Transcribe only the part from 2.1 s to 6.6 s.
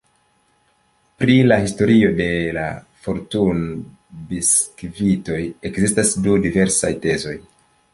de la fortuno-biskvitoj ekzistas du